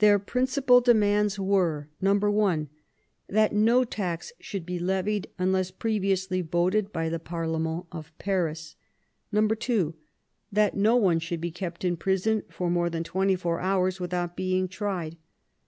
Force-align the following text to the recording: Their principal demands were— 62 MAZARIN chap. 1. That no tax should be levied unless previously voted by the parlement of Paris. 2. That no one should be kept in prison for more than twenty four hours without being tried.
Their 0.00 0.18
principal 0.18 0.80
demands 0.80 1.38
were— 1.38 1.82
62 2.00 2.04
MAZARIN 2.04 2.16
chap. 2.16 2.34
1. 2.34 2.68
That 3.28 3.52
no 3.54 3.84
tax 3.84 4.32
should 4.40 4.66
be 4.66 4.80
levied 4.80 5.28
unless 5.38 5.70
previously 5.70 6.40
voted 6.42 6.92
by 6.92 7.08
the 7.08 7.20
parlement 7.20 7.86
of 7.92 8.10
Paris. 8.18 8.74
2. 9.32 9.94
That 10.50 10.76
no 10.76 10.96
one 10.96 11.20
should 11.20 11.40
be 11.40 11.52
kept 11.52 11.84
in 11.84 11.96
prison 11.96 12.42
for 12.48 12.68
more 12.68 12.90
than 12.90 13.04
twenty 13.04 13.36
four 13.36 13.60
hours 13.60 14.00
without 14.00 14.34
being 14.36 14.66
tried. 14.66 15.16